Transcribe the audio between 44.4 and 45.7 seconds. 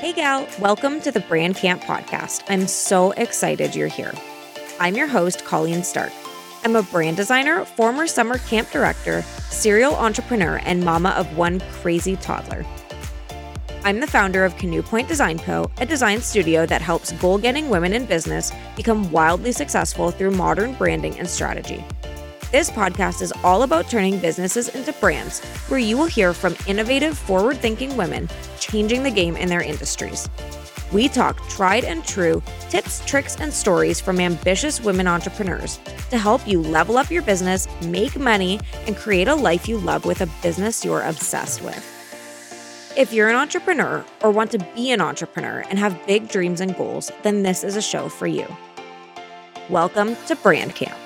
to be an entrepreneur